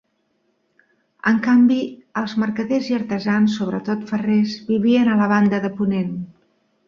En 1.31 1.35
canvi 1.47 1.75
els 2.21 2.31
mercaders 2.45 2.89
i 2.93 2.97
artesans, 2.99 3.57
sobretot 3.61 4.09
ferrers, 4.13 4.57
vivien 4.73 5.11
a 5.11 5.19
la 5.23 5.31
banda 5.35 5.63
de 5.67 5.71
ponent. 5.83 6.17